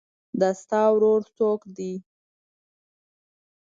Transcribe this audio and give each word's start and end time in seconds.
د 0.39 0.41
تا 0.69 0.81
ورور 0.93 1.21
څوک 1.37 1.61
ده 1.75 1.91